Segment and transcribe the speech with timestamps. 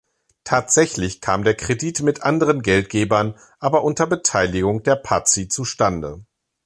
[0.43, 6.25] Tatsächlich kam der Kredit mit anderen Geldgebern, aber unter Beteiligung der Pazzi zustande.